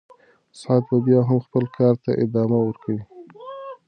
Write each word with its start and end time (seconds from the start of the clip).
ساعت 0.59 0.83
به 0.91 0.97
بیا 1.05 1.21
هم 1.27 1.39
خپل 1.45 1.63
کار 1.77 1.95
ته 2.03 2.11
ادامه 2.23 2.57
ورکوي. 2.61 2.99